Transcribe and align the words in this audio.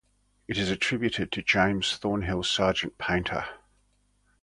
It 0.47 0.57
is 0.57 0.71
attributed 0.71 1.31
to 1.31 1.43
James 1.43 1.95
Thornhill- 1.95 2.41
Sargeant 2.57 2.97
Painter. 2.97 3.45